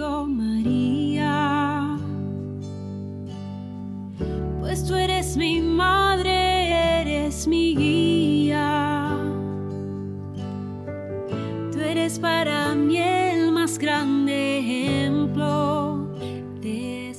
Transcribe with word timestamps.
contigo, 0.00 0.26
María, 0.26 1.98
pues 4.60 4.84
tú 4.86 4.94
eres 4.94 5.36
mi 5.36 5.60
madre, 5.60 7.02
eres 7.02 7.46
mi 7.46 7.74
guía. 7.76 9.16
Tú 11.72 11.80
eres 11.80 12.18
para 12.18 12.74
mí 12.74 12.98
el 12.98 13.52
más 13.52 13.78
grande 13.78 14.58
ejemplo 14.58 16.08
de 16.60 17.12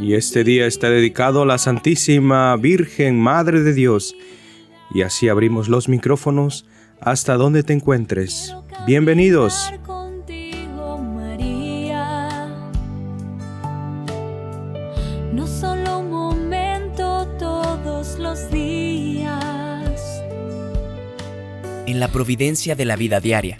Y 0.00 0.14
este 0.14 0.44
día 0.44 0.66
está 0.66 0.90
dedicado 0.90 1.42
a 1.42 1.46
la 1.46 1.58
Santísima 1.58 2.56
Virgen 2.56 3.20
Madre 3.20 3.62
de 3.62 3.74
Dios. 3.74 4.16
Y 4.94 5.02
así 5.02 5.28
abrimos 5.28 5.68
los 5.68 5.88
micrófonos 5.88 6.66
hasta 7.00 7.34
donde 7.34 7.62
te 7.62 7.72
encuentres. 7.72 8.54
Bienvenidos. 8.86 9.72
No 15.32 15.46
solo 15.46 16.00
un 16.00 16.10
momento 16.10 17.26
todos 17.38 18.18
los 18.18 18.50
días. 18.50 20.22
En 21.86 22.00
la 22.00 22.08
providencia 22.08 22.74
de 22.74 22.84
la 22.84 22.96
vida 22.96 23.18
diaria. 23.18 23.56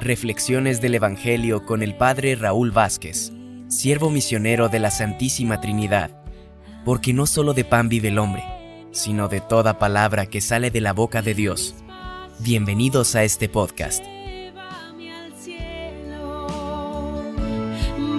Reflexiones 0.00 0.80
del 0.80 0.96
Evangelio 0.96 1.64
con 1.64 1.84
el 1.84 1.94
Padre 1.94 2.34
Raúl 2.34 2.72
Vázquez, 2.72 3.32
siervo 3.68 4.10
misionero 4.10 4.68
de 4.68 4.80
la 4.80 4.90
Santísima 4.90 5.60
Trinidad. 5.60 6.10
Porque 6.84 7.12
no 7.12 7.26
solo 7.26 7.54
de 7.54 7.64
pan 7.64 7.88
vive 7.88 8.08
el 8.08 8.18
hombre, 8.18 8.42
sino 8.90 9.28
de 9.28 9.40
toda 9.40 9.78
palabra 9.78 10.26
que 10.26 10.40
sale 10.40 10.72
de 10.72 10.80
la 10.80 10.92
boca 10.92 11.22
de 11.22 11.34
Dios. 11.34 11.76
Bienvenidos 12.40 13.14
a 13.14 13.22
este 13.22 13.48
podcast. 13.48 14.04
Llévame 14.04 15.12
al 15.12 15.32
cielo, 15.40 16.48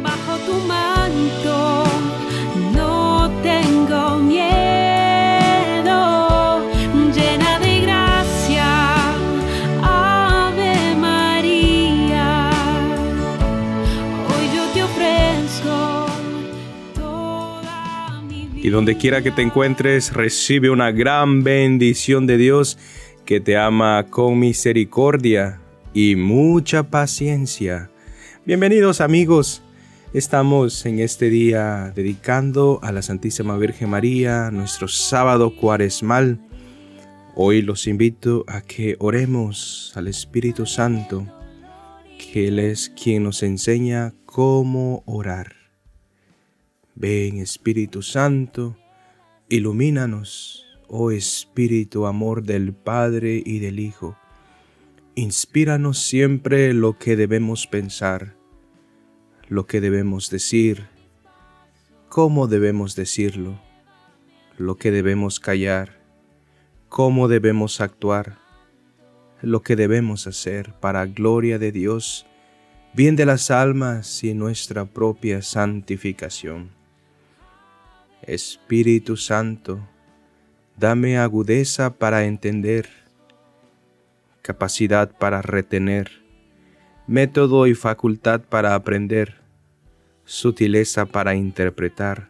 bajo 0.02 0.38
tu 0.45 0.54
manto, 0.66 1.87
tengo 3.42 4.18
miedo, 4.18 4.48
llena 7.14 7.60
de 7.60 7.82
gracia, 7.82 9.14
Ave 9.82 10.96
María, 10.96 12.50
hoy 14.28 14.50
yo 14.56 14.66
te 14.74 14.84
ofrezco 14.84 16.08
mi. 18.28 18.62
Y 18.62 18.70
donde 18.70 18.98
quiera 18.98 19.22
que 19.22 19.32
te 19.32 19.42
encuentres, 19.42 20.14
recibe 20.14 20.70
una 20.70 20.92
gran 20.92 21.44
bendición 21.44 22.28
de 22.28 22.38
Dios 22.38 22.78
que 23.26 23.40
te 23.40 23.58
ama 23.58 24.06
con 24.10 24.40
misericordia 24.40 25.60
y 25.94 26.16
mucha 26.16 26.84
paciencia. 26.84 27.90
Bienvenidos 28.46 29.02
amigos. 29.02 29.62
Estamos 30.18 30.84
en 30.88 30.98
este 30.98 31.30
día 31.30 31.94
dedicando 31.96 32.80
a 32.82 32.92
la 32.92 33.04
Santísima 33.04 33.56
Virgen 33.56 33.92
María 33.92 34.50
nuestro 34.50 34.88
sábado 34.88 35.56
cuaresmal. 35.56 36.40
Hoy 37.36 37.62
los 37.62 37.86
invito 37.86 38.44
a 38.48 38.62
que 38.62 38.96
oremos 38.98 39.92
al 39.94 40.08
Espíritu 40.08 40.66
Santo, 40.66 41.28
que 42.18 42.48
Él 42.48 42.58
es 42.58 42.90
quien 43.00 43.26
nos 43.26 43.44
enseña 43.44 44.16
cómo 44.26 45.04
orar. 45.06 45.54
Ven 46.96 47.38
Espíritu 47.38 48.02
Santo, 48.02 48.76
ilumínanos, 49.50 50.66
oh 50.88 51.12
Espíritu 51.12 52.08
amor 52.08 52.42
del 52.42 52.74
Padre 52.74 53.44
y 53.46 53.59
del 53.59 53.80
Hijo. 53.80 54.18
Inspíranos 55.14 56.00
siempre 56.00 56.74
lo 56.74 56.98
que 56.98 57.16
debemos 57.16 57.68
pensar, 57.68 58.37
lo 59.50 59.66
que 59.66 59.80
debemos 59.80 60.30
decir, 60.30 60.88
cómo 62.09 62.48
debemos 62.48 62.95
decirlo, 62.95 63.59
lo 64.58 64.76
que 64.76 64.92
debemos 64.92 65.40
callar, 65.40 66.02
cómo 66.90 67.28
debemos 67.28 67.80
actuar, 67.80 68.38
lo 69.41 69.62
que 69.62 69.75
debemos 69.75 70.28
hacer 70.28 70.74
para 70.80 71.06
gloria 71.06 71.59
de 71.59 71.72
Dios, 71.72 72.25
bien 72.94 73.16
de 73.16 73.25
las 73.25 73.52
almas 73.52 74.24
y 74.24 74.34
nuestra 74.34 74.85
propia 74.85 75.41
santificación. 75.41 76.72
Espíritu 78.24 79.16
Santo, 79.16 79.79
dame 80.75 81.18
agudeza 81.18 81.94
para 81.94 82.25
entender, 82.25 82.90
capacidad 84.41 85.18
para 85.18 85.41
retener, 85.41 86.27
método 87.07 87.68
y 87.68 87.73
facultad 87.73 88.41
para 88.41 88.75
aprender, 88.75 89.35
sutileza 90.25 91.06
para 91.06 91.35
interpretar, 91.35 92.29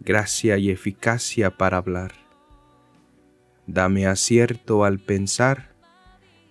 gracia 0.00 0.58
y 0.58 0.70
eficacia 0.70 1.56
para 1.56 1.76
hablar. 1.76 2.12
Dame 3.66 4.06
acierto 4.06 4.84
al 4.84 4.98
pensar, 4.98 5.70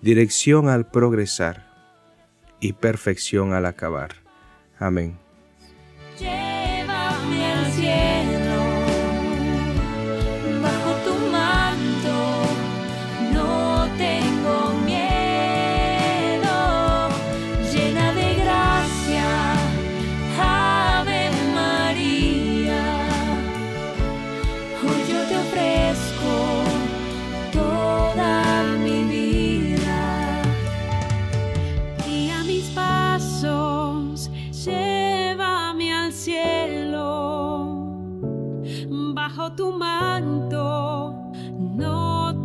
dirección 0.02 0.70
al 0.70 0.90
progresar 0.90 1.70
y 2.62 2.74
perfección 2.74 3.54
al 3.54 3.66
acabar. 3.66 4.16
Amén. 4.80 5.23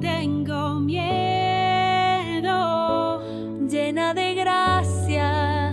Tengo 0.01 0.81
miedo 0.81 1.19
llena 3.69 4.15
de 4.15 4.35
gracia 4.35 5.73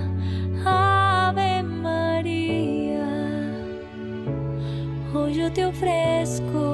Ave 0.66 1.64
María. 1.64 3.08
Hoy 5.14 5.34
yo 5.36 5.52
te 5.54 5.66
ofrezco 5.66 6.65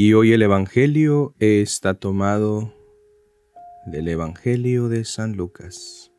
Y 0.00 0.12
hoy 0.12 0.32
el 0.32 0.42
Evangelio 0.42 1.34
está 1.40 1.94
tomado 1.94 2.72
del 3.84 4.06
Evangelio 4.06 4.88
de 4.88 5.04
San 5.04 5.36
Lucas. 5.36 6.12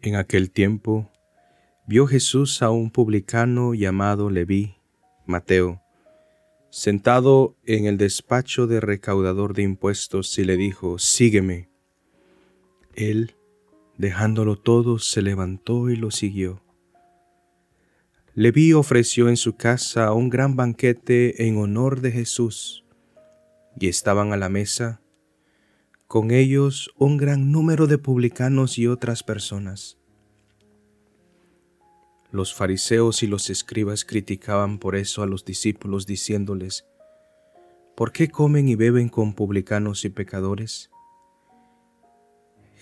En 0.00 0.16
aquel 0.16 0.50
tiempo 0.50 1.10
vio 1.86 2.06
Jesús 2.06 2.62
a 2.62 2.70
un 2.70 2.90
publicano 2.90 3.74
llamado 3.74 4.30
Leví, 4.30 4.76
Mateo, 5.26 5.82
sentado 6.70 7.54
en 7.66 7.84
el 7.84 7.98
despacho 7.98 8.66
de 8.66 8.80
recaudador 8.80 9.52
de 9.52 9.62
impuestos 9.62 10.38
y 10.38 10.44
le 10.44 10.56
dijo, 10.56 10.98
Sígueme. 10.98 11.68
Él, 12.94 13.34
dejándolo 13.98 14.56
todo, 14.56 14.98
se 14.98 15.20
levantó 15.20 15.90
y 15.90 15.96
lo 15.96 16.10
siguió. 16.10 16.62
Leví 18.38 18.72
ofreció 18.72 19.28
en 19.28 19.36
su 19.36 19.56
casa 19.56 20.12
un 20.12 20.30
gran 20.30 20.54
banquete 20.54 21.48
en 21.48 21.58
honor 21.58 22.00
de 22.00 22.12
Jesús, 22.12 22.84
y 23.76 23.88
estaban 23.88 24.32
a 24.32 24.36
la 24.36 24.48
mesa 24.48 25.00
con 26.06 26.30
ellos 26.30 26.88
un 26.96 27.16
gran 27.16 27.50
número 27.50 27.88
de 27.88 27.98
publicanos 27.98 28.78
y 28.78 28.86
otras 28.86 29.24
personas. 29.24 29.98
Los 32.30 32.54
fariseos 32.54 33.24
y 33.24 33.26
los 33.26 33.50
escribas 33.50 34.04
criticaban 34.04 34.78
por 34.78 34.94
eso 34.94 35.24
a 35.24 35.26
los 35.26 35.44
discípulos 35.44 36.06
diciéndoles, 36.06 36.86
¿por 37.96 38.12
qué 38.12 38.28
comen 38.28 38.68
y 38.68 38.76
beben 38.76 39.08
con 39.08 39.34
publicanos 39.34 40.04
y 40.04 40.10
pecadores? 40.10 40.92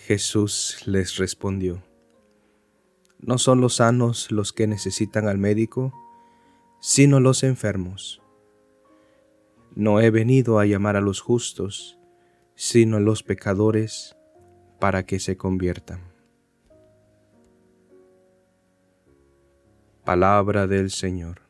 Jesús 0.05 0.83
les 0.85 1.17
respondió, 1.17 1.81
no 3.19 3.37
son 3.37 3.61
los 3.61 3.75
sanos 3.77 4.31
los 4.31 4.53
que 4.53 4.67
necesitan 4.67 5.27
al 5.27 5.37
médico, 5.37 5.93
sino 6.79 7.19
los 7.19 7.43
enfermos. 7.43 8.21
No 9.75 9.99
he 9.99 10.09
venido 10.11 10.59
a 10.59 10.65
llamar 10.65 10.95
a 10.95 11.01
los 11.01 11.21
justos, 11.21 11.99
sino 12.55 12.97
a 12.97 12.99
los 12.99 13.23
pecadores 13.23 14.15
para 14.79 15.05
que 15.05 15.19
se 15.19 15.37
conviertan. 15.37 16.01
Palabra 20.03 20.67
del 20.67 20.89
Señor. 20.89 21.46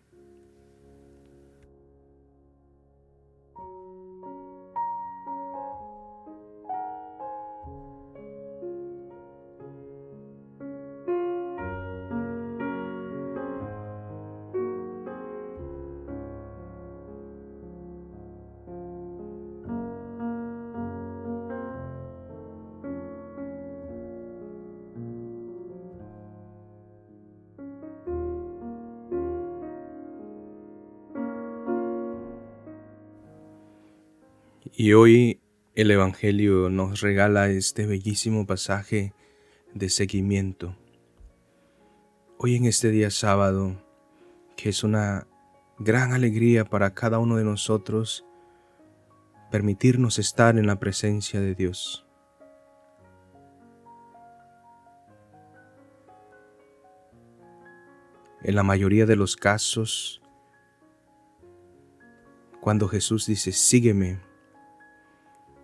Y 34.73 34.93
hoy 34.93 35.39
el 35.75 35.91
Evangelio 35.91 36.69
nos 36.69 37.01
regala 37.01 37.49
este 37.49 37.85
bellísimo 37.85 38.45
pasaje 38.45 39.13
de 39.73 39.89
seguimiento. 39.89 40.75
Hoy 42.37 42.55
en 42.55 42.65
este 42.65 42.89
día 42.89 43.11
sábado, 43.11 43.81
que 44.55 44.69
es 44.69 44.83
una 44.83 45.27
gran 45.77 46.11
alegría 46.13 46.65
para 46.65 46.93
cada 46.93 47.19
uno 47.19 47.37
de 47.37 47.43
nosotros, 47.43 48.25
permitirnos 49.51 50.19
estar 50.19 50.57
en 50.57 50.67
la 50.67 50.79
presencia 50.79 51.39
de 51.39 51.55
Dios. 51.55 52.05
En 58.43 58.55
la 58.55 58.63
mayoría 58.63 59.05
de 59.05 59.15
los 59.15 59.35
casos, 59.35 60.21
cuando 62.59 62.87
Jesús 62.87 63.27
dice, 63.27 63.51
sígueme, 63.51 64.19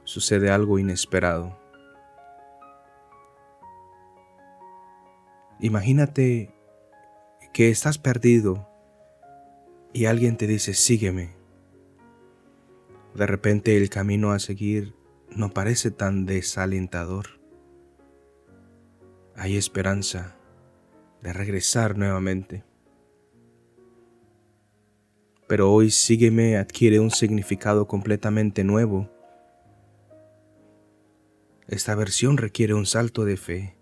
sucede 0.04 0.50
algo 0.50 0.80
inesperado. 0.80 1.58
Imagínate 5.60 6.54
que 7.54 7.70
estás 7.70 7.98
perdido 7.98 8.68
y 9.94 10.06
alguien 10.06 10.36
te 10.36 10.48
dice, 10.48 10.74
sígueme. 10.74 11.36
De 13.16 13.28
repente 13.28 13.78
el 13.78 13.90
camino 13.90 14.32
a 14.32 14.40
seguir 14.40 14.96
no 15.30 15.54
parece 15.54 15.92
tan 15.92 16.26
desalentador. 16.26 17.40
Hay 19.36 19.56
esperanza 19.56 20.36
de 21.22 21.32
regresar 21.32 21.98
nuevamente. 21.98 22.64
Pero 25.48 25.72
hoy 25.72 25.92
sígueme 25.92 26.58
adquiere 26.58 27.00
un 27.00 27.12
significado 27.12 27.88
completamente 27.88 28.64
nuevo 28.64 29.13
esta 31.68 31.96
versión 31.96 32.38
requiere 32.38 32.74
un 32.74 32.86
salto 32.86 33.26
de 33.26 33.38
fe, 33.38 33.78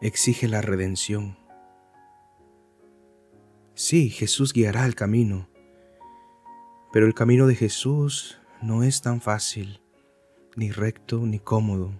exige 0.00 0.48
la 0.48 0.60
redención. 0.60 1.38
Sí, 3.74 4.10
Jesús 4.10 4.52
guiará 4.52 4.84
el 4.86 4.94
camino, 4.94 5.48
pero 6.92 7.06
el 7.06 7.14
camino 7.14 7.46
de 7.46 7.54
Jesús 7.54 8.40
no 8.60 8.82
es 8.82 9.02
tan 9.02 9.20
fácil, 9.20 9.80
ni 10.56 10.72
recto, 10.72 11.18
ni 11.20 11.38
cómodo. 11.38 11.92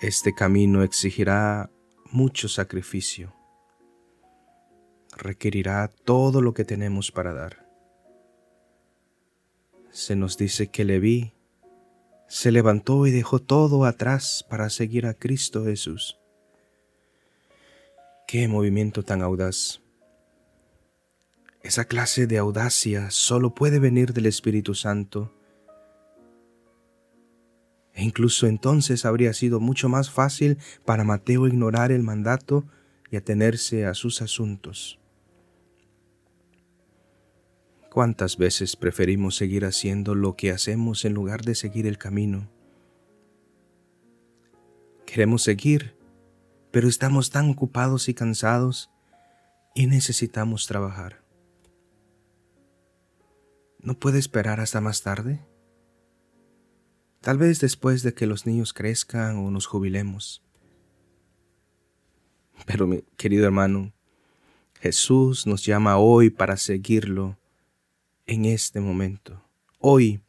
Este 0.00 0.34
camino 0.34 0.82
exigirá 0.82 1.70
mucho 2.10 2.48
sacrificio, 2.48 3.34
requerirá 5.16 5.88
todo 5.88 6.40
lo 6.40 6.54
que 6.54 6.64
tenemos 6.64 7.12
para 7.12 7.34
dar. 7.34 7.68
Se 9.90 10.16
nos 10.16 10.38
dice 10.38 10.68
que 10.68 10.84
le 10.84 11.00
vi 11.00 11.34
se 12.28 12.52
levantó 12.52 13.06
y 13.06 13.10
dejó 13.10 13.38
todo 13.38 13.84
atrás 13.84 14.44
para 14.48 14.68
seguir 14.70 15.06
a 15.06 15.14
Cristo 15.14 15.64
Jesús. 15.64 16.18
Qué 18.26 18.46
movimiento 18.46 19.02
tan 19.02 19.22
audaz. 19.22 19.80
Esa 21.62 21.86
clase 21.86 22.26
de 22.26 22.38
audacia 22.38 23.10
solo 23.10 23.54
puede 23.54 23.78
venir 23.78 24.12
del 24.12 24.26
Espíritu 24.26 24.74
Santo. 24.74 25.34
E 27.94 28.04
incluso 28.04 28.46
entonces 28.46 29.06
habría 29.06 29.32
sido 29.32 29.58
mucho 29.58 29.88
más 29.88 30.10
fácil 30.10 30.58
para 30.84 31.04
Mateo 31.04 31.48
ignorar 31.48 31.90
el 31.90 32.02
mandato 32.02 32.64
y 33.10 33.16
atenerse 33.16 33.86
a 33.86 33.94
sus 33.94 34.20
asuntos. 34.22 35.00
¿Cuántas 37.90 38.36
veces 38.36 38.76
preferimos 38.76 39.36
seguir 39.36 39.64
haciendo 39.64 40.14
lo 40.14 40.36
que 40.36 40.50
hacemos 40.50 41.04
en 41.06 41.14
lugar 41.14 41.42
de 41.42 41.54
seguir 41.54 41.86
el 41.86 41.96
camino? 41.96 42.50
Queremos 45.06 45.42
seguir, 45.42 45.96
pero 46.70 46.86
estamos 46.86 47.30
tan 47.30 47.48
ocupados 47.48 48.10
y 48.10 48.14
cansados 48.14 48.90
y 49.74 49.86
necesitamos 49.86 50.66
trabajar. 50.66 51.24
¿No 53.80 53.98
puede 53.98 54.18
esperar 54.18 54.60
hasta 54.60 54.82
más 54.82 55.02
tarde? 55.02 55.40
Tal 57.22 57.38
vez 57.38 57.58
después 57.60 58.02
de 58.02 58.12
que 58.12 58.26
los 58.26 58.44
niños 58.44 58.74
crezcan 58.74 59.38
o 59.38 59.50
nos 59.50 59.66
jubilemos. 59.66 60.44
Pero 62.66 62.86
mi 62.86 63.02
querido 63.16 63.46
hermano, 63.46 63.94
Jesús 64.74 65.46
nos 65.46 65.64
llama 65.64 65.96
hoy 65.96 66.28
para 66.28 66.58
seguirlo 66.58 67.38
en 68.28 68.44
este 68.44 68.80
momento, 68.80 69.42
hoy, 69.78 70.20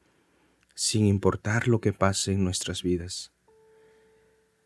sin 0.73 1.05
importar 1.05 1.67
lo 1.67 1.81
que 1.81 1.91
pase 1.91 2.31
en 2.31 2.45
nuestras 2.45 2.81
vidas. 2.81 3.33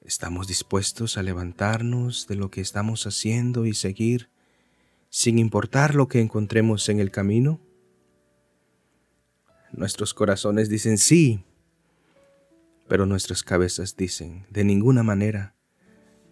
¿Estamos 0.01 0.47
dispuestos 0.47 1.17
a 1.17 1.23
levantarnos 1.23 2.27
de 2.27 2.35
lo 2.35 2.51
que 2.51 2.61
estamos 2.61 3.07
haciendo 3.07 3.65
y 3.65 3.73
seguir 3.73 4.29
sin 5.09 5.39
importar 5.39 5.95
lo 5.95 6.07
que 6.07 6.21
encontremos 6.21 6.87
en 6.89 6.99
el 6.99 7.09
camino? 7.09 7.59
Nuestros 9.71 10.13
corazones 10.13 10.69
dicen 10.69 10.99
sí, 10.99 11.43
pero 12.87 13.07
nuestras 13.07 13.41
cabezas 13.41 13.97
dicen 13.97 14.45
de 14.51 14.63
ninguna 14.63 15.01
manera. 15.01 15.55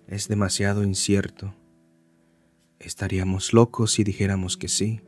Es 0.07 0.27
demasiado 0.27 0.83
incierto. 0.83 1.55
Estaríamos 2.77 3.53
locos 3.53 3.93
si 3.93 4.03
dijéramos 4.03 4.55
que 4.55 4.67
sí 4.67 5.01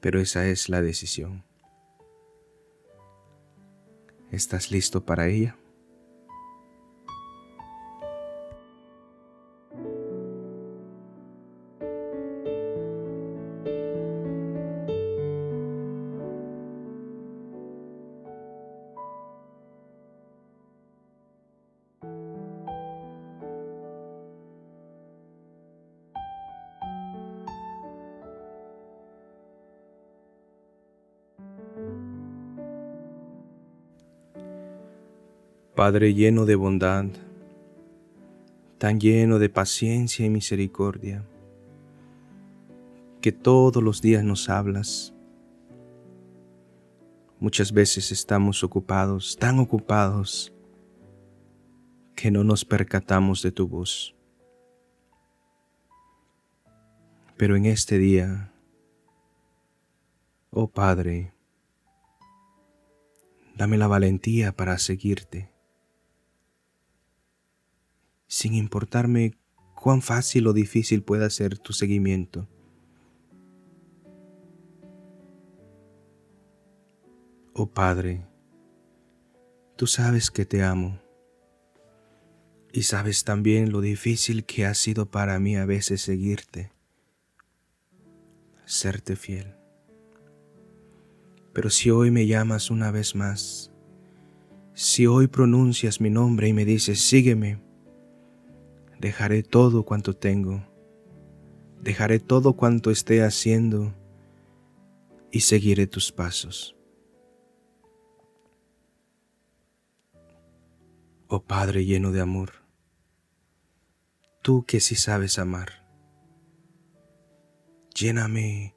pero 0.00 0.20
esa 0.20 0.46
es 0.46 0.68
la 0.68 0.82
decisión. 0.82 1.44
¿Estás 4.30 4.70
listo 4.70 5.04
para 5.04 5.28
ella? 5.28 5.56
Padre 35.78 36.12
lleno 36.12 36.44
de 36.44 36.56
bondad, 36.56 37.04
tan 38.78 38.98
lleno 38.98 39.38
de 39.38 39.48
paciencia 39.48 40.26
y 40.26 40.28
misericordia, 40.28 41.24
que 43.20 43.30
todos 43.30 43.80
los 43.80 44.02
días 44.02 44.24
nos 44.24 44.48
hablas. 44.48 45.14
Muchas 47.38 47.70
veces 47.70 48.10
estamos 48.10 48.64
ocupados, 48.64 49.36
tan 49.38 49.60
ocupados, 49.60 50.52
que 52.16 52.32
no 52.32 52.42
nos 52.42 52.64
percatamos 52.64 53.40
de 53.44 53.52
tu 53.52 53.68
voz. 53.68 54.16
Pero 57.36 57.54
en 57.54 57.66
este 57.66 57.98
día, 57.98 58.52
oh 60.50 60.66
Padre, 60.66 61.32
dame 63.56 63.78
la 63.78 63.86
valentía 63.86 64.50
para 64.50 64.76
seguirte 64.78 65.56
sin 68.28 68.54
importarme 68.54 69.34
cuán 69.74 70.00
fácil 70.00 70.46
o 70.46 70.52
difícil 70.52 71.02
pueda 71.02 71.28
ser 71.30 71.58
tu 71.58 71.72
seguimiento. 71.72 72.46
Oh 77.54 77.66
Padre, 77.66 78.28
Tú 79.78 79.86
sabes 79.86 80.32
que 80.32 80.44
te 80.44 80.64
amo 80.64 80.98
y 82.72 82.82
sabes 82.82 83.22
también 83.22 83.70
lo 83.70 83.80
difícil 83.80 84.44
que 84.44 84.66
ha 84.66 84.74
sido 84.74 85.08
para 85.08 85.38
mí 85.38 85.56
a 85.56 85.66
veces 85.66 86.02
seguirte, 86.02 86.72
serte 88.64 89.14
fiel. 89.14 89.54
Pero 91.52 91.70
si 91.70 91.92
hoy 91.92 92.10
me 92.10 92.26
llamas 92.26 92.72
una 92.72 92.90
vez 92.90 93.14
más, 93.14 93.70
si 94.74 95.06
hoy 95.06 95.28
pronuncias 95.28 96.00
mi 96.00 96.10
nombre 96.10 96.48
y 96.48 96.52
me 96.52 96.64
dices, 96.64 97.00
sígueme, 97.00 97.62
dejaré 98.98 99.42
todo 99.42 99.84
cuanto 99.84 100.16
tengo, 100.16 100.62
dejaré 101.80 102.18
todo 102.18 102.54
cuanto 102.54 102.90
esté 102.90 103.22
haciendo 103.22 103.94
y 105.30 105.40
seguiré 105.40 105.86
tus 105.86 106.12
pasos. 106.12 106.74
Oh 111.28 111.42
Padre 111.42 111.84
lleno 111.84 112.10
de 112.10 112.20
amor, 112.20 112.52
tú 114.42 114.64
que 114.64 114.80
sí 114.80 114.94
sabes 114.94 115.38
amar, 115.38 115.86
lléname 117.94 118.74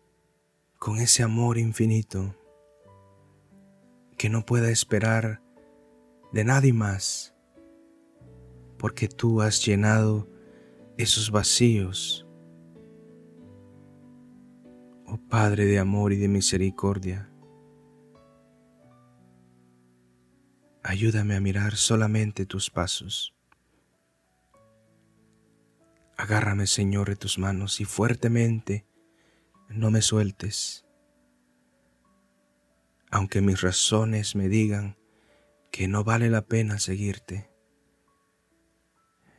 con 0.78 0.98
ese 0.98 1.24
amor 1.24 1.58
infinito 1.58 2.36
que 4.18 4.30
no 4.30 4.46
pueda 4.46 4.70
esperar 4.70 5.42
de 6.34 6.44
nadie 6.44 6.74
más, 6.74 7.31
porque 8.82 9.08
tú 9.08 9.44
has 9.44 9.64
llenado 9.64 10.28
esos 10.98 11.30
vacíos. 11.30 12.26
Oh 15.06 15.20
Padre 15.30 15.66
de 15.66 15.78
amor 15.78 16.14
y 16.14 16.16
de 16.16 16.28
misericordia, 16.28 17.28
Ayúdame 20.84 21.36
a 21.36 21.40
mirar 21.40 21.76
solamente 21.76 22.48
tus 22.48 22.72
pasos. 22.72 23.36
Agárrame, 26.18 26.66
Señor, 26.66 27.08
de 27.08 27.16
tus 27.16 27.38
manos 27.38 27.80
y 27.82 27.86
fuertemente 27.86 28.88
no 29.70 29.92
me 29.92 30.02
sueltes. 30.02 30.88
Aunque 33.12 33.42
mis 33.42 33.62
razones 33.62 34.36
me 34.36 34.50
digan 34.50 34.98
que 35.72 35.88
no 35.88 36.04
vale 36.04 36.32
la 36.32 36.42
pena 36.42 36.80
seguirte, 36.80 37.51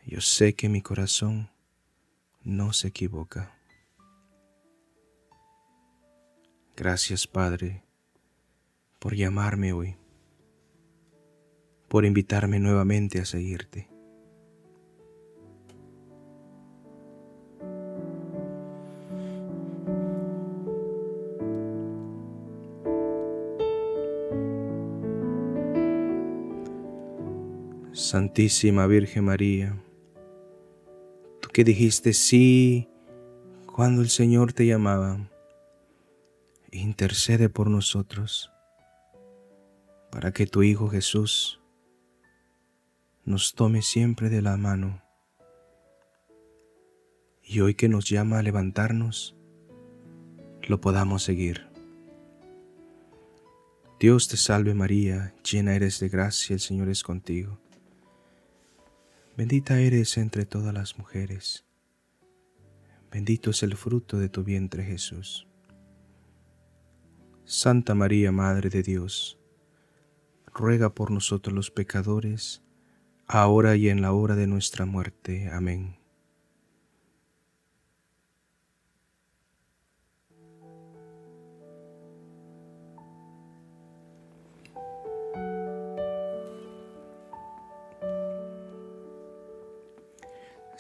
yo 0.05 0.21
sé 0.21 0.55
que 0.55 0.69
mi 0.69 0.83
corazón 0.83 1.51
no 2.43 2.73
se 2.73 2.89
equivoca. 2.89 3.55
Gracias, 6.77 7.27
Padre, 7.27 7.85
por 8.99 9.15
llamarme 9.15 9.73
hoy 9.73 9.97
por 11.93 12.07
invitarme 12.07 12.59
nuevamente 12.59 13.21
a 13.21 13.27
seguirte. 13.27 13.87
Santísima 27.93 28.87
Virgen 28.87 29.27
María, 29.27 29.77
que 31.53 31.65
dijiste 31.65 32.15
sí 32.15 32.89
cuando 33.67 34.01
el 34.01 34.09
Señor 34.09 34.53
te 34.53 34.67
llamaba, 34.67 35.31
intercede 36.71 37.49
por 37.49 37.69
nosotros 37.69 38.51
para 40.11 40.33
que 40.33 40.47
tu 40.47 40.63
Hijo 40.63 40.89
Jesús 40.89 41.61
nos 43.25 43.55
tome 43.55 43.83
siempre 43.83 44.31
de 44.31 44.43
la 44.43 44.57
mano. 44.57 45.03
Y 47.43 47.61
hoy 47.61 47.75
que 47.75 47.89
nos 47.89 48.09
llama 48.09 48.39
a 48.39 48.43
levantarnos, 48.43 49.37
lo 50.63 50.81
podamos 50.81 51.23
seguir. 51.23 51.67
Dios 54.01 54.29
te 54.29 54.37
salve 54.37 54.75
María, 54.75 55.35
llena 55.49 55.75
eres 55.75 56.01
de 56.01 56.09
gracia, 56.09 56.55
el 56.55 56.61
Señor 56.61 56.89
es 56.89 57.03
contigo. 57.03 57.62
Bendita 59.35 59.81
eres 59.81 60.19
entre 60.19 60.45
todas 60.45 60.75
las 60.75 60.99
mujeres. 60.99 61.65
Bendito 63.11 63.51
es 63.51 63.63
el 63.63 63.77
fruto 63.77 64.19
de 64.19 64.29
tu 64.29 64.45
vientre 64.45 64.85
Jesús. 64.85 65.49
Santa 67.45 67.95
María, 67.95 68.31
Madre 68.31 68.69
de 68.69 68.83
Dios, 68.83 69.39
ruega 70.53 70.95
por 70.95 71.11
nosotros 71.11 71.55
los 71.55 71.71
pecadores, 71.71 72.63
ahora 73.27 73.75
y 73.75 73.89
en 73.89 74.03
la 74.03 74.13
hora 74.13 74.37
de 74.37 74.47
nuestra 74.47 74.85
muerte. 74.85 75.49
Amén. 75.51 76.02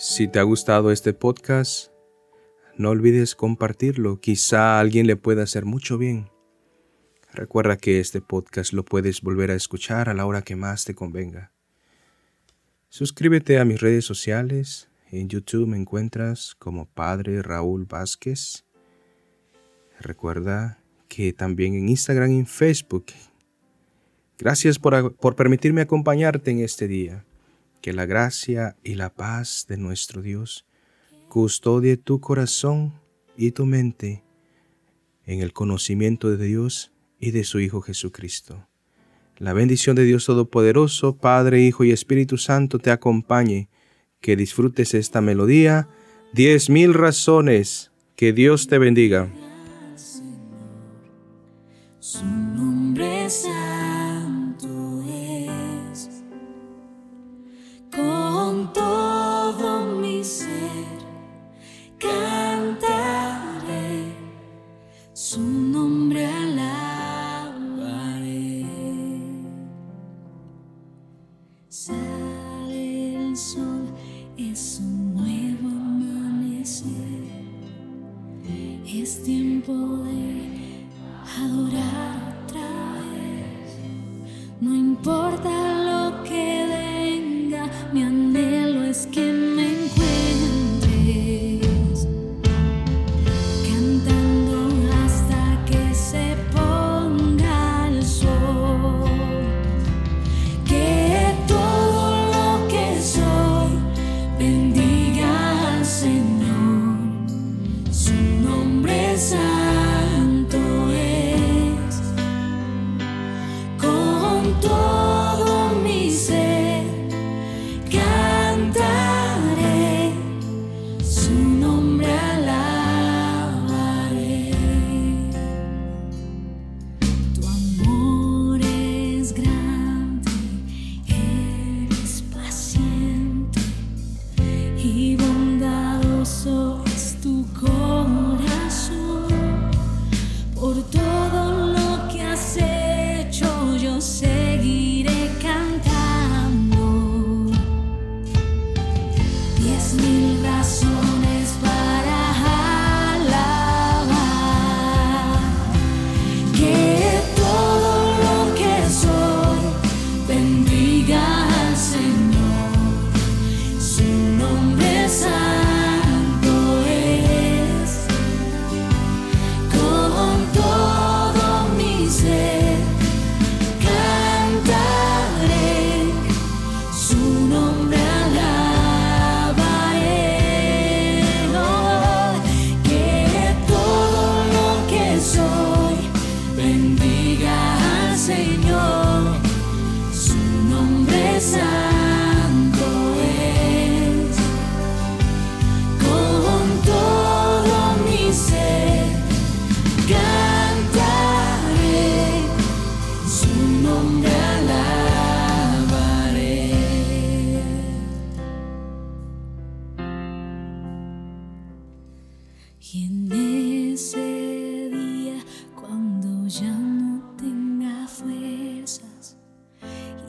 Si 0.04 0.26
te 0.26 0.40
ha 0.40 0.42
gustado 0.42 0.90
este 0.90 1.12
podcast, 1.12 1.92
no 2.76 2.90
olvides 2.90 3.36
compartirlo, 3.36 4.18
quizá 4.18 4.76
a 4.76 4.80
alguien 4.80 5.06
le 5.06 5.14
pueda 5.14 5.44
hacer 5.44 5.64
mucho 5.64 5.96
bien. 5.96 6.28
Recuerda 7.32 7.76
que 7.76 8.00
este 8.00 8.20
podcast 8.20 8.72
lo 8.72 8.84
puedes 8.84 9.22
volver 9.22 9.52
a 9.52 9.54
escuchar 9.54 10.08
a 10.08 10.14
la 10.14 10.26
hora 10.26 10.42
que 10.42 10.56
más 10.56 10.84
te 10.84 10.96
convenga. 10.96 11.52
Suscríbete 12.88 13.60
a 13.60 13.64
mis 13.64 13.80
redes 13.80 14.04
sociales. 14.04 14.88
En 15.12 15.28
YouTube 15.28 15.68
me 15.68 15.76
encuentras 15.76 16.56
como 16.58 16.86
Padre 16.86 17.40
Raúl 17.40 17.84
Vázquez. 17.84 18.64
Recuerda 20.00 20.82
que 21.06 21.32
también 21.32 21.74
en 21.74 21.88
Instagram 21.88 22.32
y 22.32 22.44
Facebook. 22.44 23.06
Gracias 24.36 24.80
por, 24.80 25.14
por 25.14 25.36
permitirme 25.36 25.82
acompañarte 25.82 26.50
en 26.50 26.58
este 26.58 26.88
día. 26.88 27.24
Que 27.82 27.92
la 27.92 28.06
gracia 28.06 28.76
y 28.84 28.94
la 28.94 29.12
paz 29.12 29.66
de 29.68 29.76
nuestro 29.76 30.22
Dios 30.22 30.66
custodie 31.28 31.96
tu 31.96 32.20
corazón 32.20 32.94
y 33.36 33.50
tu 33.50 33.66
mente 33.66 34.22
en 35.26 35.40
el 35.40 35.52
conocimiento 35.52 36.30
de 36.30 36.46
Dios 36.46 36.92
y 37.18 37.32
de 37.32 37.42
su 37.42 37.58
Hijo 37.58 37.80
Jesucristo. 37.80 38.68
La 39.36 39.52
bendición 39.52 39.96
de 39.96 40.04
Dios 40.04 40.26
Todopoderoso, 40.26 41.16
Padre, 41.16 41.60
Hijo 41.62 41.82
y 41.82 41.90
Espíritu 41.90 42.38
Santo 42.38 42.78
te 42.78 42.92
acompañe. 42.92 43.68
Que 44.20 44.36
disfrutes 44.36 44.94
esta 44.94 45.20
melodía. 45.20 45.88
Diez 46.32 46.70
mil 46.70 46.94
razones. 46.94 47.90
Que 48.14 48.32
Dios 48.32 48.68
te 48.68 48.78
bendiga. 48.78 49.28
Todo 85.02 85.51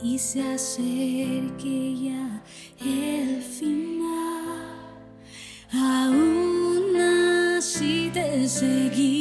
y 0.03 0.19
se 0.19 0.41
acerque 0.41 1.95
ya 2.03 2.43
el 2.81 3.41
final. 3.41 4.03
Aún 5.71 6.95
así 7.57 8.11
te 8.13 8.47
seguiré. 8.47 9.12